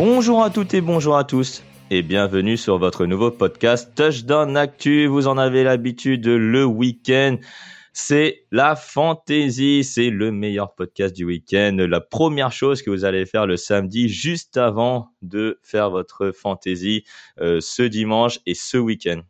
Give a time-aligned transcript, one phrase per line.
[0.00, 5.08] Bonjour à toutes et bonjour à tous et bienvenue sur votre nouveau podcast Touchdown Actu.
[5.08, 7.36] Vous en avez l'habitude le week-end.
[7.92, 11.76] C'est la fantaisie, c'est le meilleur podcast du week-end.
[11.80, 17.02] La première chose que vous allez faire le samedi, juste avant de faire votre fantaisie
[17.40, 19.22] euh, ce dimanche et ce week-end.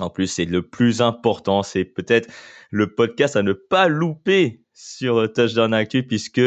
[0.00, 2.30] En plus, c'est le plus important, c'est peut-être
[2.70, 6.40] le podcast à ne pas louper sur Touchdown Actu puisque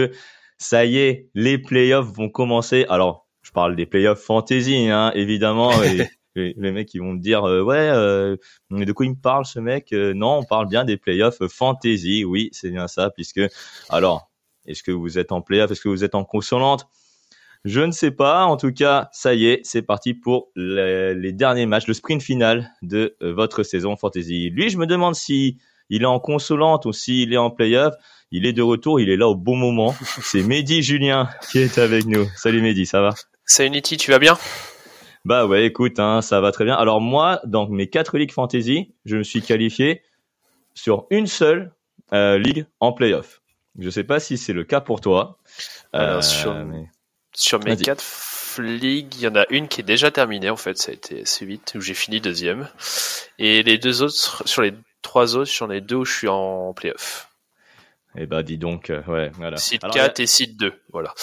[0.57, 2.87] ça y est, les playoffs vont commencer.
[2.89, 5.71] Alors, je parle des playoffs fantasy, hein, évidemment.
[5.81, 8.35] et les, mecs ils vont me dire euh, ouais, euh,
[8.69, 11.47] mais de quoi il me parle ce mec Euh, Non, on parle bien des playoffs
[11.47, 12.25] fantasy.
[12.25, 13.39] Oui, c'est bien ça, puisque
[13.89, 14.29] alors,
[14.65, 16.87] est-ce que vous êtes en playoff Est-ce que vous êtes en consolante?
[17.63, 18.43] Je ne sais pas.
[18.45, 22.21] En tout cas, ça y est, c'est parti pour les, les derniers matchs, le sprint
[22.21, 24.49] final de votre saison fantasy.
[24.49, 25.57] Lui, je me demande si
[25.89, 27.93] il est en consolante ou s'il est en playoff.
[28.29, 29.95] Il est de retour, il est là au bon moment.
[30.21, 32.27] C'est Mehdi Julien qui est avec nous.
[32.35, 33.13] Salut Mehdi, ça va?
[33.49, 34.37] Salut Niti, tu vas bien?
[35.23, 36.75] Bah ouais, écoute, hein, ça va très bien.
[36.75, 40.03] Alors moi, dans mes quatre ligues fantasy, je me suis qualifié
[40.73, 41.71] sur une seule
[42.13, 43.41] euh, ligue en playoff.
[43.79, 45.37] Je sais pas si c'est le cas pour toi.
[45.93, 46.89] Alors, Euh, sur, mais-
[47.33, 48.03] sur mes quatre
[48.59, 51.21] ligues, il y en a une qui est déjà terminée en fait, ça a été
[51.21, 52.67] assez vite, où j'ai fini deuxième.
[53.39, 56.73] Et les deux autres, sur les trois autres, j'en ai deux où je suis en
[56.73, 57.29] playoff.
[58.17, 59.57] Eh bah dis donc, euh, ouais, voilà.
[59.83, 61.13] Alors, 4 et Seed 2, voilà.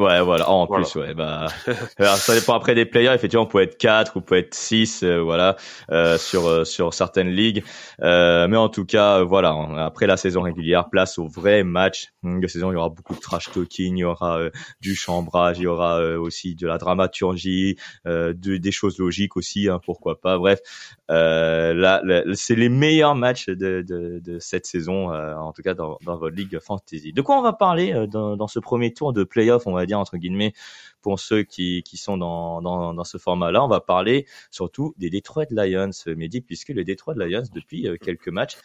[0.00, 0.46] Ouais, voilà.
[0.48, 0.84] Oh, en Voilà.
[0.86, 1.46] plus, ouais, bah,
[1.98, 3.12] alors, ça dépend après des players.
[3.14, 5.56] Effectivement, on peut être 4 ou peut être 6, euh, voilà,
[5.90, 7.62] euh, sur euh, sur certaines ligues.
[8.02, 9.54] Euh, mais en tout cas, voilà.
[9.84, 12.70] Après la saison régulière, place au vrai match de saison.
[12.70, 14.40] Il y aura beaucoup de trash talking, il y aura
[14.80, 19.80] du chambrage, il y aura aussi de la dramaturgie, de, des choses logiques aussi, hein,
[19.84, 20.38] pourquoi pas.
[20.38, 20.60] Bref,
[21.08, 21.72] là,
[22.04, 26.16] là, c'est les meilleurs matchs de, de, de cette saison, en tout cas dans, dans
[26.16, 27.12] votre ligue fantasy.
[27.12, 29.89] De quoi on va parler dans, dans ce premier tour de playoff, on va dire?
[29.98, 30.52] Entre guillemets,
[31.02, 35.46] pour ceux qui, qui sont dans, dans, ce format-là, on va parler surtout des Detroit
[35.50, 38.58] Lions, euh, Mehdi, puisque les Detroit Lions, depuis euh, quelques matchs,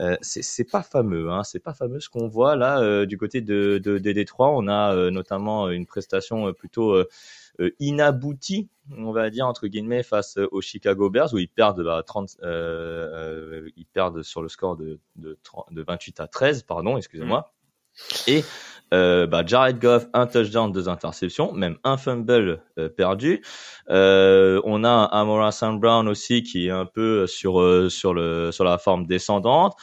[0.00, 3.40] euh, c'est pas fameux, hein, c'est pas fameux ce qu'on voit là euh, du côté
[3.40, 4.50] de, de, des Détroits.
[4.50, 7.02] On a notamment une prestation plutôt
[7.80, 12.36] inaboutie, on va dire entre guillemets, face aux Chicago Bears où ils perdent bah, 30,
[12.42, 16.96] euh, euh, ils perdent sur le score de, de, 30 de 28 à 13, pardon,
[16.96, 17.52] excusez-moi.
[18.26, 18.44] Et
[18.94, 23.42] euh, bah, Jared Goff, un touchdown, deux interceptions, même un fumble euh, perdu.
[23.90, 25.78] Euh, on a Amora St.
[25.78, 29.74] Brown aussi qui est un peu sur sur le sur la forme descendante.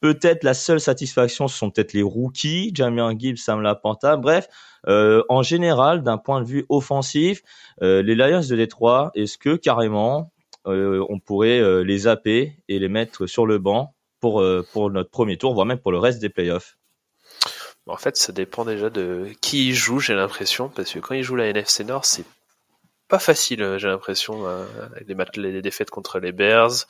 [0.00, 4.16] Peut-être la seule satisfaction, ce sont peut-être les rookies, Jamian Gibbs, Sam Laporta.
[4.16, 4.46] Bref,
[4.86, 7.42] en général, d'un point de vue offensif,
[7.80, 10.30] les Lions de Détroit, est-ce que carrément
[10.64, 15.52] on pourrait les zapper et les mettre sur le banc pour pour notre premier tour,
[15.52, 16.78] voire même pour le reste des playoffs?
[17.88, 21.22] En fait, ça dépend déjà de qui y joue, j'ai l'impression, parce que quand il
[21.22, 22.24] joue la NFC Nord, c'est
[23.08, 26.86] pas facile, euh, j'ai l'impression, euh, avec les, défaites contre les Bears,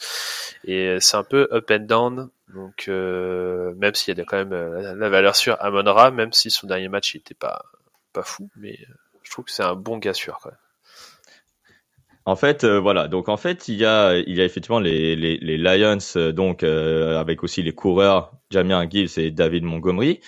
[0.64, 2.30] et c'est un peu up and down.
[2.52, 6.32] Donc, euh, même s'il y a quand même euh, la valeur sur Amon Ra, même
[6.32, 7.62] si son dernier match il était pas
[8.12, 8.78] pas fou, mais
[9.22, 10.40] je trouve que c'est un bon gars sûr.
[12.28, 13.08] En fait, euh, voilà.
[13.08, 17.18] Donc en fait, il y a, il y a effectivement les, Lions, euh, donc euh,
[17.18, 20.20] avec aussi les coureurs Jamien Gibbs et David Montgomery.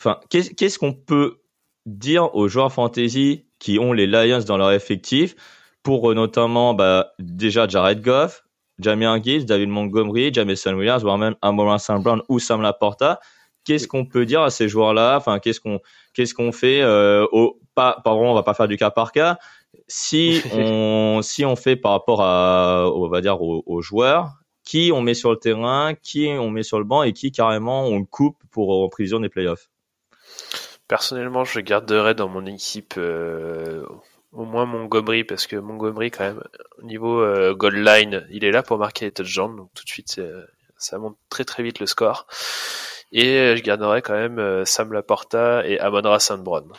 [0.00, 1.40] Enfin, qu'est- qu'est-ce qu'on peut
[1.84, 5.36] dire aux joueurs fantasy qui ont les Lions dans leur effectif
[5.82, 8.44] pour euh, notamment bah, déjà Jared Goff,
[8.78, 12.02] Jamien Gibbs, David Montgomery, Jameson Williams, voire même Amora St.
[12.02, 13.20] Brown ou Sam Laporta.
[13.64, 15.16] Qu'est-ce qu'on peut dire à ces joueurs-là?
[15.18, 15.80] Enfin, qu'est-ce qu'on
[16.14, 19.38] qu'est-ce qu'on fait euh, au, pas, vraiment, on va pas faire du cas par cas.
[19.88, 24.30] Si on si on fait par rapport à on va dire aux, aux joueurs,
[24.64, 27.84] qui on met sur le terrain, qui on met sur le banc et qui carrément
[27.86, 29.69] on le coupe pour en prison des playoffs?
[30.88, 33.84] Personnellement, je garderais dans mon équipe euh,
[34.32, 36.42] au moins Montgomery parce que Montgomery quand même
[36.78, 39.88] au niveau euh, goal line, il est là pour marquer les touchdowns donc tout de
[39.88, 40.20] suite
[40.76, 42.26] ça monte très très vite le score.
[43.12, 46.38] Et euh, je garderais quand même euh, Sam Laporta et Amon-Ra St.
[46.38, 46.72] Brown.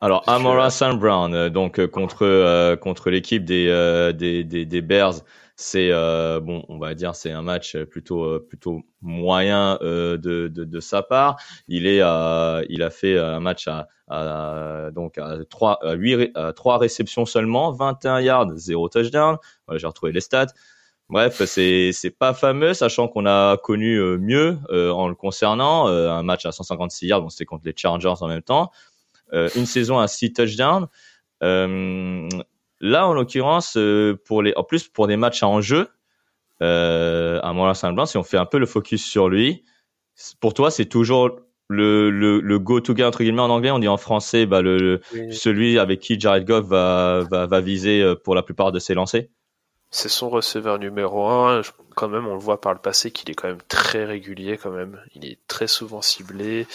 [0.00, 0.96] Alors Amora St.
[0.96, 3.66] Brown donc contre contre l'équipe des,
[4.14, 5.14] des des des Bears,
[5.60, 10.46] c'est euh, bon on va dire c'est un match plutôt euh, plutôt moyen euh, de,
[10.46, 11.36] de de sa part.
[11.66, 16.32] Il est il a fait un match à, à donc à trois à huit ré-
[16.36, 19.36] à trois réceptions seulement, 21 yards, zéro touchdown.
[19.66, 20.46] Voilà, J'ai retrouvé les stats.
[21.08, 25.88] Bref, c'est c'est pas fameux, sachant qu'on a connu euh, mieux euh, en le concernant.
[25.88, 28.70] Euh, un match à 156 yards, bon, c'était contre les Chargers en même temps.
[29.32, 30.86] Euh, une saison à 6 touchdowns.
[31.42, 32.28] Euh,
[32.80, 35.88] là, en l'occurrence, euh, pour les, en plus pour des matchs à enjeu,
[36.62, 39.64] euh, à Montréal Saint-Blanc, si on fait un peu le focus sur lui,
[40.40, 43.70] pour toi, c'est toujours le, le, le go-to guy entre guillemets en anglais.
[43.70, 47.60] On dit en français, bah, le, le- celui avec qui Jared Goff va, va, va
[47.60, 49.28] viser euh, pour la plupart de ses lancers?
[49.90, 51.62] C'est son receveur numéro un.
[51.96, 54.70] Quand même, on le voit par le passé qu'il est quand même très régulier quand
[54.70, 55.00] même.
[55.14, 56.66] Il est très souvent ciblé.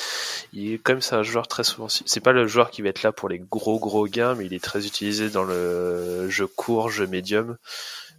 [0.52, 1.88] Il est comme c'est un joueur très souvent.
[1.90, 4.46] ci- C'est pas le joueur qui va être là pour les gros gros gains, mais
[4.48, 7.58] il est très utilisé dans le jeu court, jeu médium.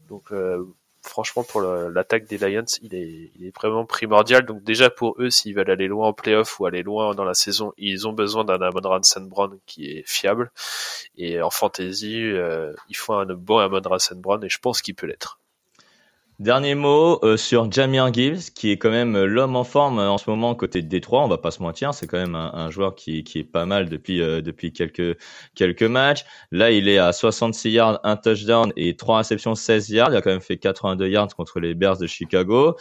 [0.09, 0.65] Donc euh,
[1.05, 4.45] franchement, pour l'attaque des Lions, il est, il est vraiment primordial.
[4.47, 7.35] Donc déjà pour eux, s'ils veulent aller loin en playoff ou aller loin dans la
[7.35, 9.29] saison, ils ont besoin d'un Amon St.
[9.29, 10.51] Brown qui est fiable.
[11.17, 14.17] Et en fantasy, euh, il faut un bon Amon St.
[14.17, 15.39] Brown et je pense qu'il peut l'être.
[16.41, 20.11] Dernier mot euh, sur Jamir Gibbs, qui est quand même euh, l'homme en forme euh,
[20.11, 21.23] en ce moment côté de Détroit.
[21.23, 23.67] On va pas se mentir, c'est quand même un, un joueur qui, qui est pas
[23.67, 25.17] mal depuis euh, depuis quelques
[25.55, 26.25] quelques matchs.
[26.51, 30.11] Là, il est à 66 yards, un touchdown et trois réceptions, 16 yards.
[30.11, 32.77] Il a quand même fait 82 yards contre les Bears de Chicago.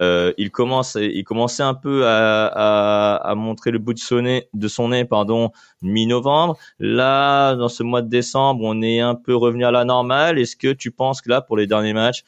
[0.00, 4.22] Euh, il commence, il commençait un peu à, à, à montrer le bout de son
[4.22, 5.50] nez, de son nez, pardon,
[5.82, 6.56] mi-novembre.
[6.78, 10.38] Là, dans ce mois de décembre, on est un peu revenu à la normale.
[10.38, 12.24] Est-ce que tu penses que là, pour les derniers matchs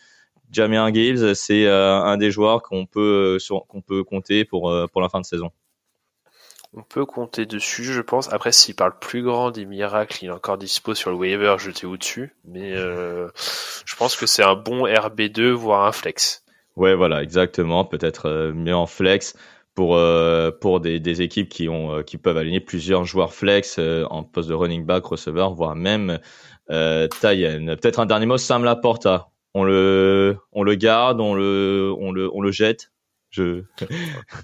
[0.50, 4.86] Jamir Gibbs, c'est euh, un des joueurs qu'on peut euh, qu'on peut compter pour euh,
[4.86, 5.50] pour la fin de saison.
[6.74, 8.30] On peut compter dessus, je pense.
[8.32, 11.86] Après, s'il parle plus grand des miracles, il est encore dispo sur le waiver, jeté
[11.86, 12.34] au-dessus.
[12.44, 13.28] Mais euh,
[13.86, 16.44] je pense que c'est un bon RB2, voire un flex.
[16.74, 17.86] Ouais, voilà, exactement.
[17.86, 19.34] Peut-être mieux en flex
[19.76, 24.04] pour euh, pour des, des équipes qui ont qui peuvent aligner plusieurs joueurs flex euh,
[24.10, 26.18] en poste de running back, receveur, voire même
[26.70, 27.06] euh.
[27.20, 29.28] Peut-être un dernier mot, Sam Laporta.
[29.58, 32.90] On le on le garde, on le on le on le jette.
[33.30, 33.62] Je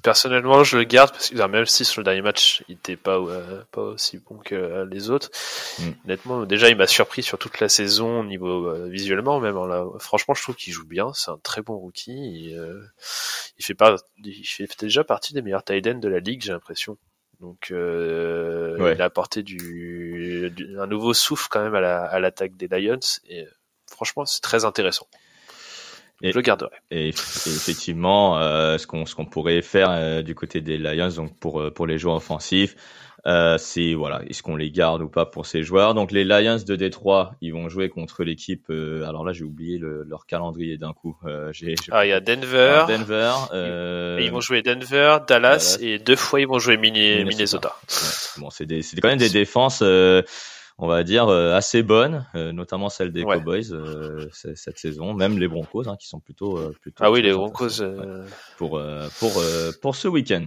[0.03, 3.17] Personnellement, je le garde parce que même si sur le dernier match, il était pas
[3.19, 5.31] euh, pas aussi bon que euh, les autres.
[5.79, 5.83] Mm.
[6.05, 9.57] Honnêtement, déjà, il m'a surpris sur toute la saison au niveau euh, visuellement même.
[9.57, 9.85] hein, là.
[9.99, 11.13] Franchement, je trouve qu'il joue bien.
[11.15, 12.51] C'est un très bon rookie.
[12.51, 12.81] Et, euh,
[13.59, 16.97] il fait pas, il fait déjà partie des meilleurs tight de la ligue, j'ai l'impression.
[17.41, 18.95] Donc, euh, Ouais.
[18.95, 22.69] il a apporté du, du- un nouveau souffle quand même à la- à l'attaque des
[22.69, 22.99] Lions.
[23.29, 23.51] Et euh,
[23.93, 25.07] franchement, c'est très intéressant.
[26.25, 26.71] Et- je le garderai.
[26.93, 30.79] Et, eff- et effectivement, euh, ce qu'on ce qu'on pourrait faire euh, du côté des
[30.79, 32.77] Lions, donc pour euh, pour les joueurs offensifs,
[33.27, 35.95] euh, c'est voilà, est-ce qu'on les garde ou pas pour ces joueurs?
[35.95, 38.67] Donc les Lions de Détroit, ils vont jouer contre l'équipe.
[38.71, 41.17] euh, alors là, j'ai oublié le- leur calendrier d'un coup.
[41.25, 41.51] Euh,
[41.91, 42.85] Ah, il y a Denver.
[42.87, 43.33] Denver.
[44.21, 45.79] Et ils vont jouer Denver, Dallas, Dallas.
[45.81, 47.25] et deux fois ils vont jouer Minnesota.
[47.25, 47.77] Minnesota.
[47.89, 48.41] ouais.
[48.43, 48.67] Bon, c'est
[49.01, 49.83] quand même des défenses.
[50.83, 53.37] On va dire euh, assez bonnes, euh, notamment celle des Ouais.
[53.37, 57.05] Cowboys euh, cette saison, même les Broncos hein, qui sont plutôt plutôt.
[57.05, 57.81] Ah oui, les Broncos.
[57.81, 58.25] Ouais
[58.59, 58.83] pour
[59.21, 59.43] pour
[59.81, 60.45] pour ce week-end.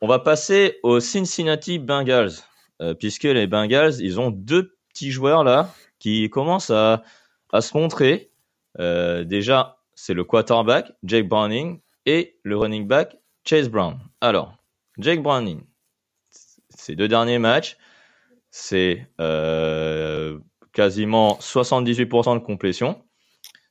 [0.00, 2.32] On va passer aux Cincinnati Bengals
[2.80, 7.04] euh, puisque les Bengals ils ont deux petits joueurs là qui commencent à
[7.52, 8.32] à se montrer.
[8.80, 13.98] Euh, déjà c'est le quarterback Jake Browning et le running back Chase Brown.
[14.20, 14.56] Alors
[14.98, 15.62] Jake Browning,
[16.70, 17.76] ces deux derniers matchs
[18.50, 20.38] c'est euh,
[20.72, 23.02] quasiment 78% de complétion.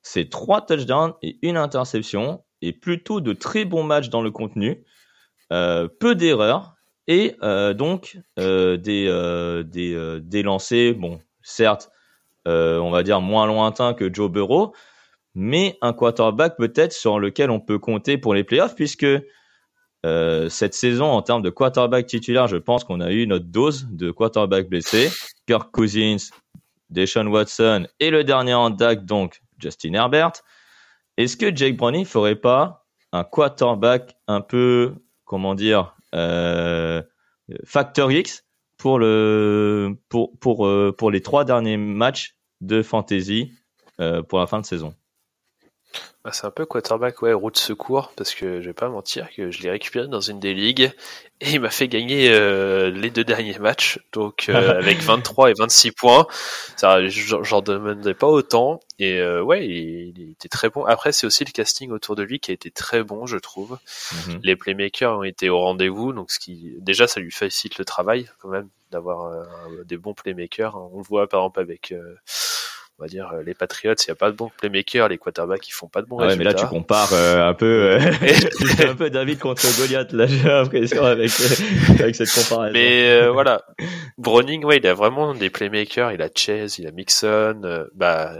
[0.01, 4.83] C'est trois touchdowns et une interception et plutôt de très bons matchs dans le contenu,
[5.51, 6.75] euh, peu d'erreurs
[7.07, 7.35] et
[7.75, 11.89] donc des des des lancers, bon, certes,
[12.45, 14.73] on va dire moins lointains que Joe Burrow,
[15.33, 19.07] mais un quarterback peut-être sur lequel on peut compter pour les playoffs, puisque
[20.05, 23.87] euh, cette saison, en termes de quarterback titulaire, je pense qu'on a eu notre dose
[23.89, 25.09] de quarterback blessé.
[25.47, 26.29] Kirk Cousins,
[26.89, 30.33] Deshaun Watson et le dernier en DAC, donc Justin Herbert.
[31.17, 34.93] Est-ce que Jake Browning ferait pas un quarterback un peu,
[35.25, 37.01] comment dire, euh,
[37.65, 38.45] factor X
[38.77, 43.51] pour le pour pour euh, pour les trois derniers matchs de fantasy
[43.99, 44.93] euh, pour la fin de saison?
[46.23, 49.51] Bah, c'est un peu quarterback, ouais, route secours, parce que je vais pas mentir que
[49.51, 50.91] je l'ai récupéré dans une des ligues
[51.41, 55.53] et il m'a fait gagner euh, les deux derniers matchs, donc euh, avec 23 et
[55.57, 56.27] 26 points.
[56.75, 60.83] Ça, j'en demandais pas autant et euh, ouais, il, était très bon.
[60.83, 63.79] Après, c'est aussi le casting autour de lui qui a été très bon, je trouve.
[64.27, 64.41] Mhm.
[64.43, 68.29] Les playmakers ont été au rendez-vous, donc ce qui déjà ça lui facilite le travail
[68.39, 69.47] quand même d'avoir
[69.85, 70.75] des bons playmakers.
[70.75, 71.93] On le voit par exemple avec
[72.99, 75.67] on va dire euh, les Patriots, il n'y a pas de bons playmakers, les quarterbacks
[75.67, 76.33] ils font pas de bons résultats.
[76.33, 77.99] Ah mais là tu compares euh, un peu, euh,
[78.89, 81.31] un peu David contre Goliath là, j'ai l'impression avec
[81.99, 82.73] avec cette comparaison.
[82.73, 83.63] Mais voilà,
[84.17, 88.33] Browning, ouais, il a vraiment des playmakers, il a Chase, il a Mixon, bah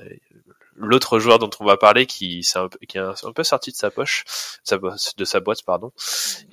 [0.82, 3.92] l'autre joueur dont on va parler qui, un, qui est un, peu sorti de sa
[3.92, 4.24] poche,
[5.18, 5.92] de sa boîte, pardon.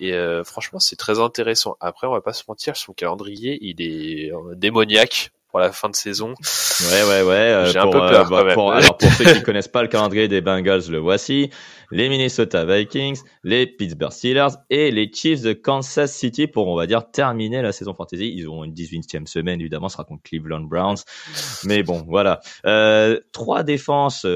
[0.01, 0.13] Et
[0.45, 1.77] franchement, c'est très intéressant.
[1.79, 5.97] Après, on va pas se mentir, son calendrier, il est démoniaque pour la fin de
[5.97, 6.35] saison.
[6.91, 7.35] Ouais, ouais, ouais.
[7.35, 8.33] Euh, J'ai un peu peur.
[8.33, 11.51] Euh, bah, pour, alors pour ceux qui connaissent pas le calendrier des Bengals, le voici.
[11.91, 16.87] Les Minnesota Vikings, les Pittsburgh Steelers et les Chiefs de Kansas City pour, on va
[16.87, 18.33] dire, terminer la saison fantasy.
[18.35, 20.99] Ils ont une 18e semaine, évidemment, ce sera contre Cleveland Browns.
[21.65, 22.41] Mais bon, voilà.
[22.67, 24.27] Euh, trois défenses,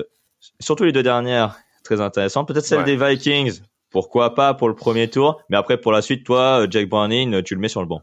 [0.61, 2.47] surtout les deux dernières, très intéressantes.
[2.47, 3.61] Peut-être celle des Vikings.
[3.91, 5.43] Pourquoi pas pour le premier tour.
[5.49, 8.03] Mais après, pour la suite, toi, Jack Browning, tu le mets sur le banc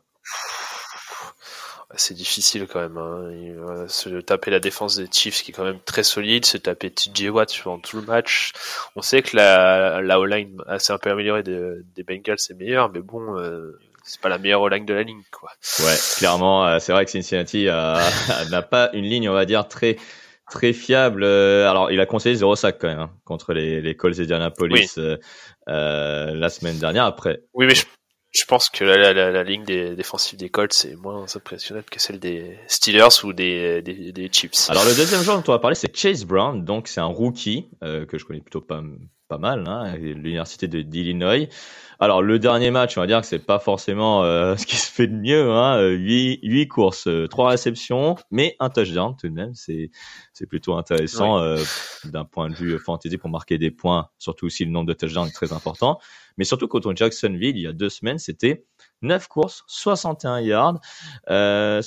[1.98, 2.98] c'est difficile quand même.
[2.98, 3.86] Hein.
[3.88, 7.30] se taper la défense des Chiefs qui est quand même très solide, se taper TJ
[7.30, 8.54] Watt pendant tout le match.
[8.96, 13.02] On sait que la, la O-line assez un peu améliorée des Bengals c'est meilleur, mais
[13.02, 15.52] bon, euh, c'est pas la meilleure O-line de la ligne, quoi.
[15.80, 17.66] Ouais, clairement, euh, c'est vrai que Cincinnati
[18.52, 19.98] n'a pas une ligne, on va dire, très
[20.50, 21.24] très fiable.
[21.24, 24.98] Euh, alors, il a conseillé zéro sac quand même hein, contre les, les Colts d'Indianapolis
[24.98, 25.18] euh,
[26.34, 27.06] la semaine dernière.
[27.06, 27.84] Après, oui, mais je,
[28.32, 32.00] je pense que la, la, la, ligne des, défensive des Colts est moins impressionnante que
[32.00, 34.70] celle des Steelers ou des, des, des Chiefs.
[34.70, 36.64] Alors le deuxième joueur dont on va parler, c'est Chase Brown.
[36.64, 38.82] Donc c'est un rookie euh, que je connais plutôt pas
[39.28, 41.50] pas mal, hein, l'université de d'Illinois.
[42.00, 44.90] Alors le dernier match, on va dire que c'est pas forcément euh, ce qui se
[44.90, 45.52] fait de mieux.
[45.52, 49.54] Hein, 8, 8 courses, 3 réceptions, mais un touchdown tout de même.
[49.54, 49.90] C'est
[50.34, 51.58] c'est plutôt intéressant euh,
[52.06, 54.10] d'un point de vue fantasy pour marquer des points.
[54.18, 56.00] Surtout aussi le nombre de touchdowns est très important.
[56.38, 58.66] Mais surtout contre Jacksonville, il y a deux semaines, c'était
[59.02, 60.80] 9 courses, 61 yards.
[61.30, 61.82] Euh,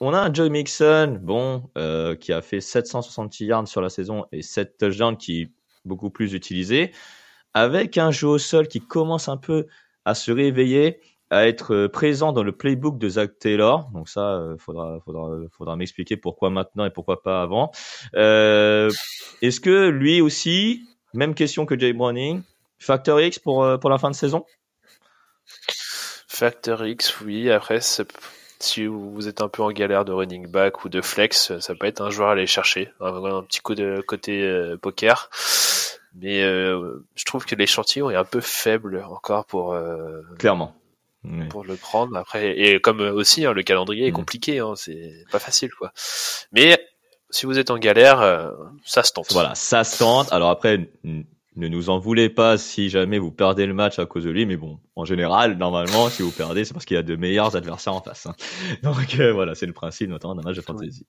[0.00, 4.26] on a un Joe Mixon, bon, euh, qui a fait 760 yards sur la saison
[4.32, 5.52] et 7 touchdowns qui est
[5.84, 6.92] beaucoup plus utilisé,
[7.54, 9.66] avec un jeu au sol qui commence un peu
[10.04, 13.90] à se réveiller, à être présent dans le playbook de Zach Taylor.
[13.92, 17.70] Donc ça, euh, faudra, faudra, faudra m'expliquer pourquoi maintenant et pourquoi pas avant.
[18.14, 18.90] Euh,
[19.42, 22.42] Est-ce que lui aussi, même question que Jay Browning,
[22.78, 24.44] Factor X pour, euh, pour la fin de saison?
[26.28, 27.50] Factor X, oui.
[27.50, 27.80] Après,
[28.60, 31.86] si vous êtes un peu en galère de running back ou de flex, ça peut
[31.86, 32.92] être un joueur à aller chercher.
[33.00, 35.30] Un, petit coup de côté euh, poker.
[36.14, 39.76] Mais euh, je trouve que l'échantillon est un peu faible encore pour
[40.38, 40.74] clairement
[41.50, 42.16] pour le prendre.
[42.16, 44.14] Après et comme aussi hein, le calendrier est mm.
[44.14, 45.92] compliqué, hein, c'est pas facile quoi.
[46.52, 46.78] Mais
[47.30, 48.52] si vous êtes en galère,
[48.84, 49.32] ça se tente.
[49.32, 50.32] Voilà, ça se tente.
[50.32, 50.88] Alors après,
[51.58, 54.46] ne nous en voulez pas si jamais vous perdez le match à cause de lui,
[54.46, 57.56] mais bon, en général, normalement, si vous perdez, c'est parce qu'il y a de meilleurs
[57.56, 58.26] adversaires en face.
[58.26, 58.34] Hein.
[58.82, 61.06] Donc euh, voilà, c'est le principe notamment d'un match de fantasy.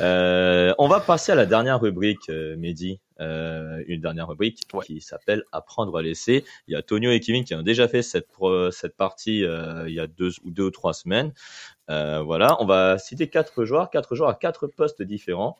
[0.00, 5.00] Euh, on va passer à la dernière rubrique, euh, Mehdi, euh, une dernière rubrique qui
[5.00, 6.44] s'appelle Apprendre à laisser.
[6.66, 8.28] Il y a Tonio et Kevin qui ont déjà fait cette
[8.72, 11.32] cette partie il y a deux ou deux ou trois semaines.
[11.88, 15.56] voilà, on va citer quatre joueurs, quatre joueurs à quatre postes différents.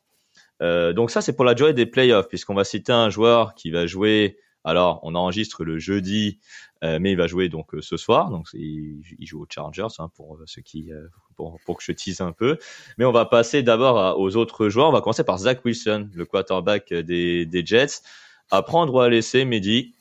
[0.62, 3.70] Euh, donc ça, c'est pour la durée des playoffs, puisqu'on va citer un joueur qui
[3.70, 4.38] va jouer.
[4.64, 6.40] Alors, on enregistre le jeudi,
[6.82, 8.30] euh, mais il va jouer donc euh, ce soir.
[8.30, 10.90] Donc, il, joue aux Chargers, hein, pour ceux qui,
[11.36, 12.58] pour, pour, que je tease un peu.
[12.98, 14.88] Mais on va passer d'abord aux autres joueurs.
[14.88, 18.02] On va commencer par Zach Wilson, le quarterback des, des Jets.
[18.50, 19.94] À prendre ou à laisser, Mehdi?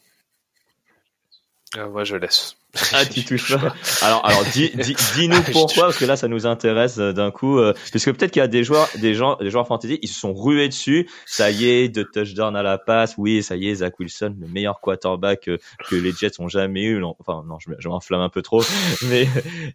[1.75, 2.55] Ah, moi, je laisse.
[2.93, 3.73] Ah, tu touches pas.
[4.01, 7.59] Alors, alors, dis, dis, dis-nous pourquoi, parce que là, ça nous intéresse euh, d'un coup,
[7.59, 10.07] euh, parce que peut-être qu'il y a des joueurs, des gens, des joueurs fantasy, ils
[10.07, 11.09] se sont rués dessus.
[11.25, 13.15] Ça y est, de touchdown à la passe.
[13.17, 15.57] Oui, ça y est, Zach Wilson, le meilleur quarterback euh,
[15.89, 17.03] que les Jets ont jamais eu.
[17.03, 18.63] Enfin, non, je, je m'enflamme un peu trop.
[19.09, 19.27] Mais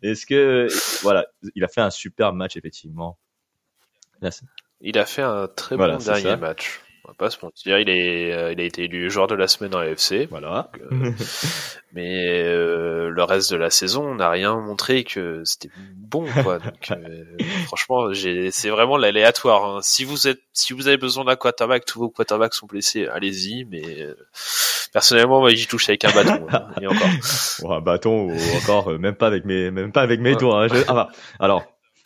[0.02, 0.68] est-ce que,
[1.02, 3.18] voilà, il a fait un super match, effectivement.
[4.22, 4.30] Là,
[4.80, 6.80] il a fait un très bon dernier match.
[7.04, 9.48] On va pas se mentir, il, est, euh, il a été élu joueur de la
[9.48, 10.28] semaine dans l'AFC.
[10.30, 10.70] Voilà.
[10.92, 11.10] Euh,
[11.92, 16.58] mais euh, le reste de la saison, on n'a rien montré que c'était bon, quoi.
[16.60, 16.92] Donc,
[17.66, 18.12] franchement,
[18.52, 19.64] c'est vraiment l'aléatoire.
[19.64, 19.78] Hein.
[19.82, 23.64] Si vous êtes, si vous avez besoin d'un quarterback, tous vos quarterbacks sont blessés, allez-y.
[23.64, 23.82] Mais
[24.92, 26.46] personnellement, moi, j'y touche avec un bâton.
[26.52, 27.08] Hein, et encore.
[27.72, 30.62] un bâton ou encore, même pas avec mes, même pas avec mes doigts.
[30.62, 30.68] Hein.
[30.68, 30.84] Je...
[30.86, 31.08] Ah, bah,
[31.40, 31.64] alors,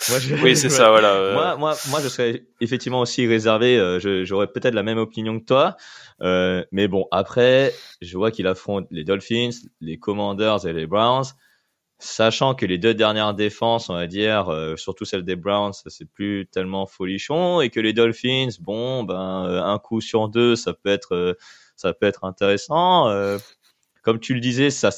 [0.08, 0.34] moi, je...
[0.36, 1.32] Oui, c'est ça, voilà.
[1.32, 3.78] Moi, moi, moi, je serais effectivement aussi réservé.
[3.78, 5.76] Euh, j'aurais peut-être la même opinion que toi,
[6.22, 9.50] euh, mais bon, après, je vois qu'il affronte les Dolphins,
[9.80, 11.24] les Commanders et les Browns,
[11.98, 16.10] sachant que les deux dernières défenses, on va dire, euh, surtout celle des Browns, c'est
[16.10, 20.90] plus tellement folichon, et que les Dolphins, bon, ben, un coup sur deux, ça peut
[20.90, 21.36] être,
[21.74, 23.10] ça peut être intéressant.
[24.02, 24.90] comme tu le disais, ça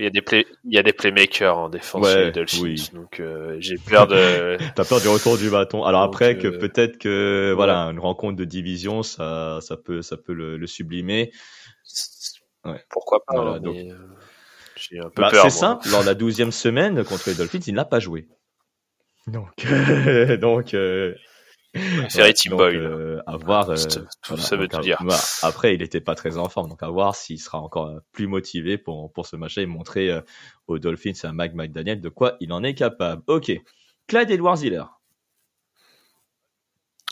[0.00, 3.20] il y a des play, il y a des playmakers en défense ouais, Dolphins, donc
[3.20, 4.56] euh, j'ai peur de.
[4.74, 5.84] T'as peur du retour du bâton.
[5.84, 10.16] Alors après que euh, peut-être que voilà une rencontre de division, ça, ça peut, ça
[10.16, 11.32] peut le, le sublimer.
[12.64, 12.82] Ouais.
[12.88, 13.76] Pourquoi pas voilà, donc...
[13.76, 13.94] euh,
[14.76, 15.42] J'ai un peu bah, peur.
[15.42, 15.86] C'est simple.
[15.90, 18.26] Lors de la douzième semaine contre les Dolphins, il n'a pas joué.
[19.26, 19.66] Donc,
[20.40, 20.74] donc
[21.74, 22.76] Ferry Team Boy.
[22.76, 23.70] Euh, à voir.
[23.70, 24.98] Euh, ça veut tout dire.
[25.04, 28.00] Bah, après, il était pas très en forme, donc à voir s'il sera encore euh,
[28.12, 30.20] plus motivé pour pour ce match-là et montrer euh,
[30.66, 33.22] aux Dolphins et à Mike McDaniel de quoi il en est capable.
[33.26, 33.52] Ok.
[34.08, 34.84] Clyde Edwards Hiller.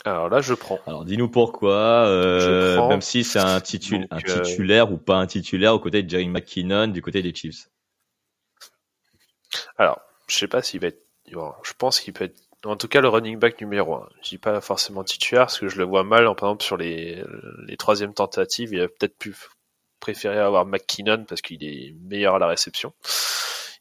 [0.05, 0.81] Alors là, je prends.
[0.87, 2.09] Alors dis-nous pourquoi,
[2.89, 6.89] même si c'est un, un, titulaire ou pas un titulaire au côté de Jerry McKinnon
[6.89, 7.69] du côté des Chiefs.
[9.77, 11.05] Alors, je sais pas s'il va être.
[11.27, 14.09] Je pense qu'il peut être en tout cas, le running back numéro 1.
[14.23, 17.23] Je dis pas forcément titulaire, parce que je le vois mal, par exemple, sur les,
[17.67, 18.73] les troisièmes tentatives.
[18.73, 19.35] Il a peut-être pu
[20.01, 22.93] préférer avoir McKinnon parce qu'il est meilleur à la réception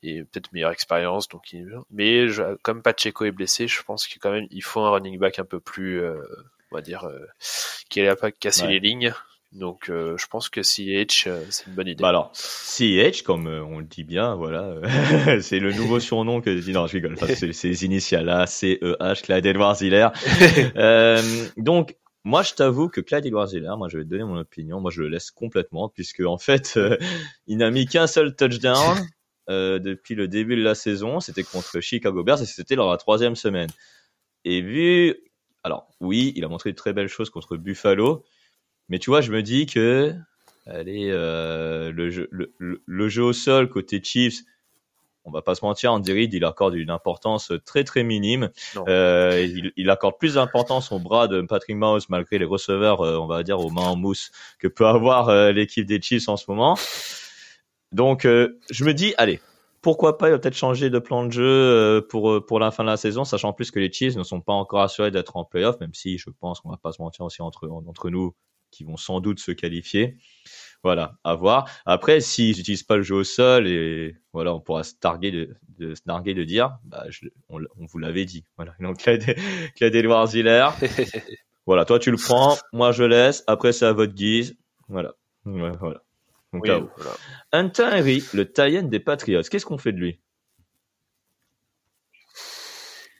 [0.03, 1.27] et peut-être meilleure expérience.
[1.27, 1.55] Donc,
[1.89, 5.17] mais je, comme Pacheco est blessé, je pense qu'il quand même il faut un running
[5.17, 6.21] back un peu plus, euh,
[6.71, 7.25] on va dire, euh,
[7.89, 9.13] qui n'a pas cassé les lignes.
[9.57, 12.01] Donc, euh, je pense que CH, euh, c'est une bonne idée.
[12.01, 14.75] Bah alors, CH, comme euh, on le dit bien, voilà,
[15.41, 19.23] c'est le nouveau surnom que non, je rigole, c'est les initiales là, C E H,
[19.23, 20.09] Clyde Edwards Hiller.
[21.57, 24.79] donc, moi, je t'avoue que Clyde Edwards Hiller, moi, je vais te donner mon opinion.
[24.79, 26.77] Moi, je le laisse complètement, puisque en fait,
[27.47, 28.97] il n'a mis qu'un seul touchdown
[29.47, 31.19] depuis le début de la saison.
[31.19, 33.69] C'était contre Chicago Bears et c'était dans la troisième semaine.
[34.43, 35.15] Et vu,
[35.63, 38.25] alors oui, il a montré de très belles choses contre Buffalo.
[38.89, 40.15] Mais tu vois, je me dis que
[40.69, 44.41] allez, euh, le, jeu, le, le, jeu au sol côté Chiefs,
[45.25, 48.49] on va pas se mentir, Andy Reid, il accorde une importance très très minime.
[48.87, 53.17] Euh, il, il, accorde plus d'importance au bras de Patrick Mahomes malgré les receveurs, euh,
[53.17, 56.45] on va dire, aux mains en mousse que peut avoir l'équipe des Chiefs en ce
[56.49, 56.77] moment.
[57.91, 59.41] Donc, je me dis, allez,
[59.81, 62.89] pourquoi pas, il va peut-être changer de plan de jeu pour pour la fin de
[62.89, 65.77] la saison, sachant plus que les Chiefs ne sont pas encore assurés d'être en playoff,
[65.81, 68.33] même si je pense qu'on va pas se mentir aussi entre entre nous,
[68.71, 70.17] qui vont sans doute se qualifier.
[70.83, 71.69] Voilà, à voir.
[71.85, 75.57] Après, s'ils n'utilisent pas le jeu au sol, et voilà, on pourra se targuer de,
[75.79, 78.45] de se narguer de dire, bah, je, on, on, vous l'avait dit.
[78.57, 78.75] Voilà.
[78.79, 79.07] Donc,
[79.81, 80.69] Edouard Ziller.
[81.65, 83.43] voilà, toi tu le prends, moi je laisse.
[83.47, 84.55] Après, c'est à votre guise.
[84.87, 85.15] Voilà.
[85.43, 86.03] voilà.
[86.53, 87.11] Donc, oui, voilà.
[87.51, 89.41] Hunter Henry, le Tayen des Patriots.
[89.41, 90.19] Qu'est-ce qu'on fait de lui?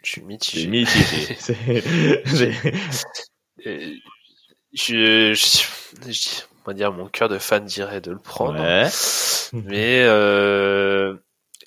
[0.04, 0.68] Je suis mitigé.
[0.68, 1.36] mitigé.
[4.74, 8.60] je, je, on va dire mon cœur de fan dirait de le prendre,
[9.54, 11.16] mais euh,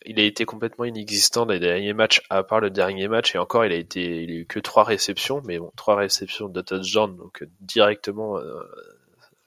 [0.05, 3.39] il a été complètement inexistant dans les derniers matchs, à part le dernier match, et
[3.39, 6.61] encore il a été, il a eu que trois réceptions, mais bon, trois réceptions de
[6.61, 8.61] touchdown, donc directement euh,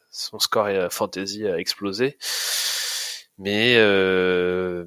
[0.09, 2.17] son score et fantasy a explosé.
[3.39, 4.85] Mais euh...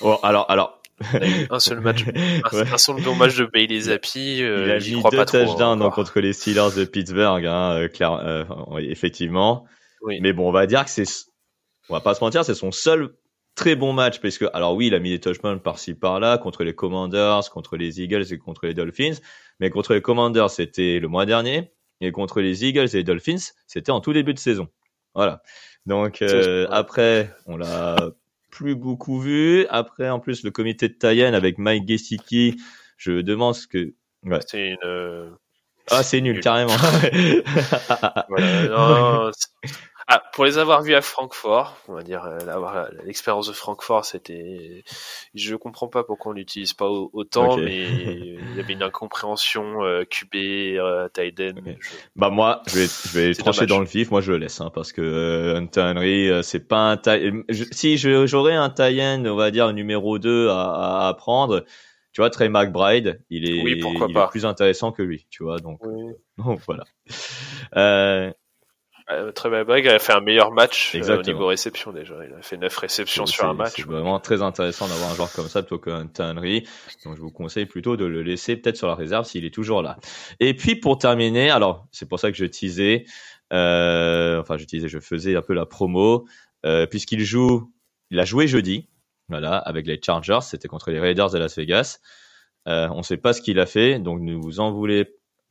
[0.00, 0.81] oh, alors, alors
[1.50, 2.04] un seul match,
[2.52, 4.42] un, seul bon match de Bailey Zappi.
[4.42, 8.44] Euh, il a mis deux touchdowns contre les Steelers de Pittsburgh, hein, euh, clair, euh,
[8.78, 9.66] effectivement.
[10.02, 10.18] Oui.
[10.20, 11.06] Mais bon, on va dire que c'est,
[11.88, 13.10] on va pas se mentir, c'est son seul
[13.54, 16.64] très bon match parce que, alors oui, il a mis des touchdowns par-ci par-là contre
[16.64, 19.16] les Commanders, contre les Eagles et contre les Dolphins.
[19.60, 21.72] Mais contre les Commanders, c'était le mois dernier.
[22.00, 24.66] Et contre les Eagles et les Dolphins, c'était en tout début de saison.
[25.14, 25.42] Voilà.
[25.86, 27.96] Donc euh, après, on l'a
[28.52, 29.66] plus beaucoup vu.
[29.70, 32.56] Après, en plus, le comité de Tayen avec Mike Gesicki,
[32.96, 33.94] je demande ce que.
[34.22, 34.38] Ouais.
[34.46, 35.32] C'est une.
[35.90, 36.76] Ah, c'est nul, carrément.
[38.28, 39.30] voilà, non,
[40.08, 44.84] Ah, pour les avoir vus à Francfort, on va dire euh, l'expérience de Francfort, c'était,
[45.34, 50.04] je comprends pas pourquoi on l'utilise pas autant, mais il y avait une incompréhension euh,
[50.04, 51.76] QB, euh, Tiden.
[52.16, 54.10] Bah moi, je vais, je vais trancher dans le vif.
[54.10, 57.32] Moi, je le laisse, hein, parce que euh, Hunter Henry, euh, c'est pas un taille.
[57.70, 61.64] Si j'aurais un Tyen, on va dire numéro 2 à, à prendre,
[62.12, 65.80] tu vois, Trey McBride, il est, il est plus intéressant que lui, tu vois, donc,
[66.38, 66.84] donc voilà.
[67.76, 68.32] Euh,
[69.12, 72.14] euh, Trey McBride a fait un meilleur match euh, au niveau réception déjà.
[72.26, 73.74] Il a fait 9 réceptions sur un match.
[73.76, 76.66] C'est vraiment très intéressant d'avoir un joueur comme ça plutôt qu'un Henry.
[77.04, 79.82] Donc je vous conseille plutôt de le laisser peut-être sur la réserve s'il est toujours
[79.82, 79.96] là.
[80.40, 83.04] Et puis pour terminer, alors c'est pour ça que je teasais,
[83.52, 86.26] euh, enfin je teasais, je faisais un peu la promo,
[86.66, 87.72] euh, puisqu'il joue,
[88.10, 88.88] il a joué jeudi,
[89.28, 91.98] voilà, avec les Chargers, c'était contre les Raiders de Las Vegas.
[92.66, 95.06] On ne sait pas ce qu'il a fait, donc ne vous en voulez,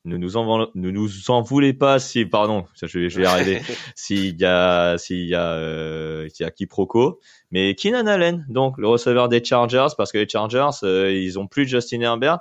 [0.06, 3.62] ne nous en, ne nous en voulez pas si, pardon, je vais, je vais arrêter,
[3.96, 7.20] s'il y a, s'il y a, euh, s'il y a quiproquo.
[7.52, 11.48] Mais Keenan Allen, donc le receveur des Chargers, parce que les Chargers, euh, ils ont
[11.48, 12.40] plus Justin Herbert.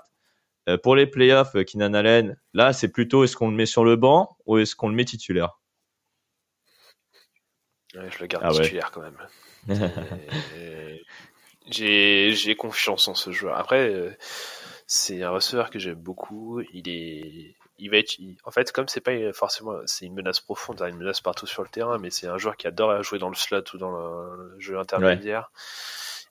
[0.69, 3.85] Euh, pour les playoffs, euh, Keenan Allen, là, c'est plutôt est-ce qu'on le met sur
[3.85, 5.59] le banc ou est-ce qu'on le met titulaire?
[7.95, 9.19] Ouais, Je le garde ah titulaire quand même.
[11.71, 13.57] J'ai j'ai confiance en ce joueur.
[13.57, 14.11] Après, euh,
[14.93, 16.61] c'est un receveur que j'aime beaucoup.
[16.73, 20.83] Il est, il va être, en fait, comme c'est pas forcément, c'est une menace profonde,
[20.83, 23.29] hein, une menace partout sur le terrain, mais c'est un joueur qui adore jouer dans
[23.29, 25.53] le slot ou dans le jeu intermédiaire.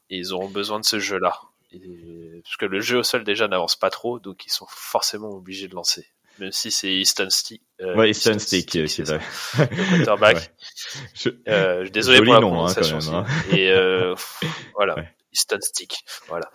[0.10, 1.40] Et ils auront besoin de ce jeu-là.
[1.72, 5.70] Parce que le jeu au sol déjà n'avance pas trop, donc ils sont forcément obligés
[5.70, 6.06] de lancer.
[6.40, 7.62] Même si c'est Easton Stick.
[7.80, 9.22] Euh, ouais, Easton, Stick, c'est vrai.
[9.58, 10.54] Le quarterback.
[11.14, 11.30] je...
[11.48, 12.98] Euh, désolé pour la nom, prononciation.
[12.98, 13.56] Hein, même, hein.
[13.56, 14.16] Et euh,
[14.76, 14.98] voilà.
[15.34, 16.04] Easton Stick.
[16.28, 16.50] Voilà.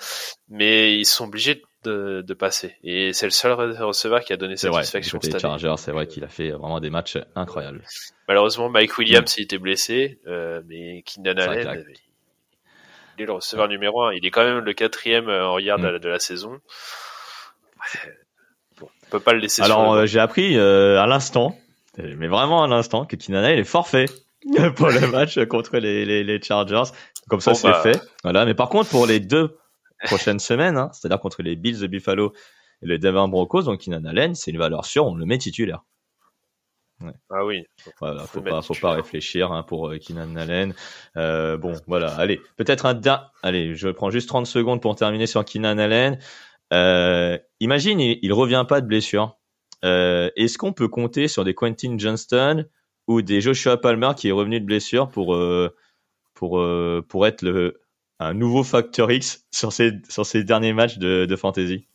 [0.48, 2.76] Mais ils sont obligés de, de passer.
[2.82, 5.74] Et c'est le seul receveur qui a donné satisfaction cette année.
[5.76, 7.82] c'est vrai qu'il a fait vraiment des matchs incroyables.
[8.28, 11.84] Malheureusement, Mike Williams, il était blessé, euh, mais Keenan Allen,
[13.16, 14.12] il est le receveur numéro un.
[14.12, 15.98] Il est quand même le quatrième en regard mm.
[15.98, 16.58] de, la saison.
[18.80, 19.62] Bon, on peut pas le laisser.
[19.62, 21.56] Alors, euh, j'ai appris euh, à l'instant,
[21.98, 24.06] mais vraiment à l'instant, que Keenan Allen est forfait
[24.76, 26.90] pour le match contre les, les, les Chargers.
[27.28, 28.00] Comme ça, c'est bah, fait.
[28.22, 28.44] Voilà.
[28.44, 29.56] Mais par contre, pour les deux
[30.04, 32.32] prochaines semaines, hein, c'est-à-dire contre les Bills de Buffalo
[32.82, 35.84] et les Denver Broncos, donc Keenan Allen, c'est une valeur sûre, on le met titulaire.
[37.00, 37.12] Ouais.
[37.30, 37.64] Ah oui.
[38.00, 40.74] Voilà, faut, pas, faut pas réfléchir hein, pour euh, Keenan Allen.
[41.16, 43.32] Euh, bon, voilà, allez, peut-être un da...
[43.42, 46.18] allez, je prends juste 30 secondes pour terminer sur Keenan Allen.
[46.72, 49.38] Euh, imagine, il, il, revient pas de blessure.
[49.84, 52.64] Euh, Est-ce qu'on peut compter sur des Quentin Johnston
[53.06, 55.36] ou des Joshua Palmer qui est revenu de blessure pour
[56.32, 56.66] pour
[57.06, 57.83] pour être le
[58.24, 61.86] un nouveau facteur X sur ces, sur ces derniers matchs de, de fantasy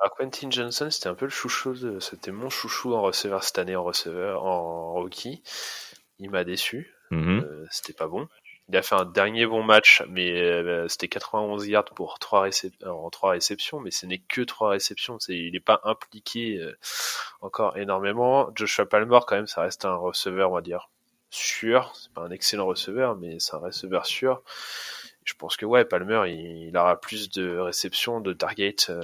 [0.00, 3.74] alors Quentin Johnson, c'était un peu le chouchou, c'était mon chouchou en receveur cette année
[3.74, 5.42] en receveur, en rookie.
[6.20, 6.94] Il m'a déçu.
[7.10, 7.44] Mm-hmm.
[7.44, 8.28] Euh, c'était pas bon.
[8.68, 12.48] Il a fait un dernier bon match, mais euh, c'était 91 yards pour trois
[12.84, 15.18] en trois réceptions, mais ce n'est que trois réceptions.
[15.18, 16.76] C'est, il n'est pas impliqué euh,
[17.40, 18.50] encore énormément.
[18.54, 20.90] Joshua Palmer, quand même, ça reste un receveur, on va dire,
[21.30, 21.92] sûr.
[21.94, 24.42] C'est pas un excellent receveur, mais c'est un receveur sûr.
[25.24, 29.02] Je pense que ouais, Palmer, il, aura plus de réceptions, de target euh,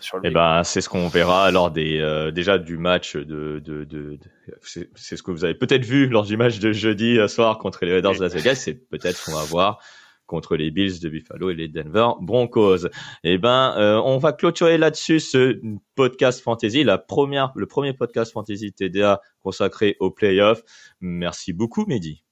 [0.00, 0.28] sur le.
[0.28, 4.18] Eh ben, c'est ce qu'on verra lors des euh, déjà du match de, de, de,
[4.62, 7.94] c'est ce que vous avez peut-être vu lors du match de jeudi soir contre les
[7.94, 8.56] Raiders de Las Vegas.
[8.56, 9.80] C'est peut-être qu'on va voir
[10.26, 12.88] contre les Bills de Buffalo et les Denver Broncos.
[13.22, 15.60] Eh ben, euh, on va clôturer là-dessus ce
[15.94, 20.62] podcast fantasy, la première, le premier podcast fantasy TDA consacré aux playoffs.
[21.00, 22.24] Merci beaucoup, Mehdi.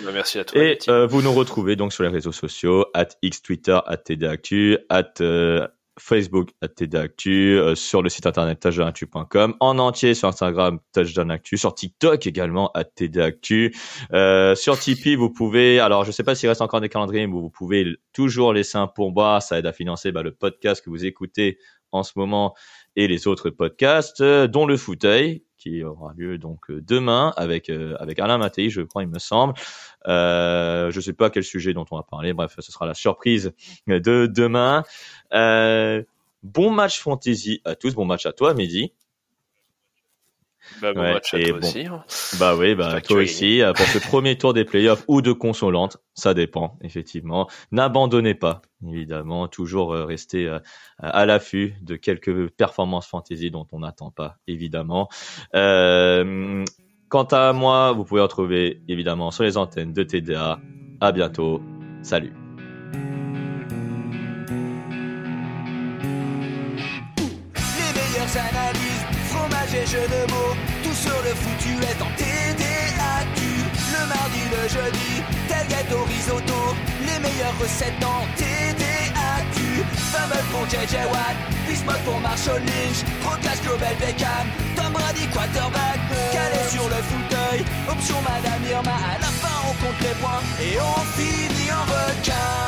[0.00, 0.62] Bah, merci à toi.
[0.62, 4.78] Et euh, vous nous retrouvez donc sur les réseaux sociaux, at X Twitter, at TDActu,
[4.88, 5.66] at euh,
[6.00, 11.74] Facebook à TDActu, euh, sur le site internet touchdownactu.com, en entier sur Instagram touchdownactu, sur
[11.74, 13.74] TikTok également à TDActu,
[14.12, 17.32] euh, sur Tipeee vous pouvez, alors je sais pas s'il reste encore des calendriers, mais
[17.32, 21.04] vous pouvez toujours laisser un pourboire, ça aide à financer bah, le podcast que vous
[21.04, 21.58] écoutez
[21.92, 22.54] en ce moment
[22.96, 27.68] et les autres podcasts, euh, dont le fauteuil qui aura lieu donc euh, demain avec
[27.68, 29.54] avec Alain Mattei, je crois, il me semble.
[30.06, 32.32] Euh, je sais pas quel sujet dont on va parler.
[32.32, 33.52] Bref, ce sera la surprise
[33.86, 34.84] de demain.
[35.34, 36.02] Euh,
[36.42, 37.94] bon match fantasy à tous.
[37.94, 38.92] Bon match à toi, Mehdi.
[40.80, 41.86] Bah, bon match à toi aussi.
[41.86, 42.04] Hein.
[42.38, 46.34] Bah oui, bah toi aussi pour ce premier tour des playoffs ou de consolante, ça
[46.34, 47.48] dépend effectivement.
[47.72, 50.58] N'abandonnez pas, évidemment, toujours euh, rester euh,
[50.98, 55.08] à l'affût de quelques performances fantasy dont on n'attend pas, évidemment.
[55.54, 56.64] Euh,
[57.08, 60.60] quant à moi, vous pouvez retrouver évidemment sur les antennes de TDA.
[61.00, 61.62] À bientôt.
[62.02, 62.32] Salut.
[68.36, 70.47] analyses, fromage et jeux de mots,
[74.68, 79.56] jeudi, tel gâteau risotto, les meilleures recettes en TDAQ.
[80.12, 85.98] Fumble pour JJ Watt, Bismuth pour Marshall Lynch, Proclash Global Beckham, Tom Brady quarterback,
[86.32, 90.78] calé sur le fauteuil, option Madame Irma, à la fin on compte les points et
[90.80, 92.67] on finit en requin.